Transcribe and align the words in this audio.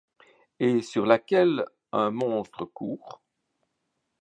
Et 0.59 0.81
sur 0.81 1.05
laquelle 1.05 1.63
un 1.91 2.09
monstre 2.09 2.65
court? 2.65 3.21